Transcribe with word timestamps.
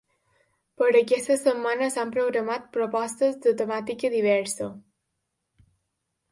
Per 0.81 0.87
a 0.91 0.95
aquesta 1.01 1.37
setmana 1.41 1.91
s'han 1.97 2.15
programat 2.17 2.67
propostes 2.79 3.39
de 3.47 3.55
temàtica 3.63 4.13
diversa. 4.17 4.73